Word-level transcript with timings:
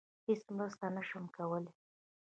هیڅ 0.27 0.43
مرسته 0.57 0.85
نشم 0.95 1.23
کولی. 1.35 1.71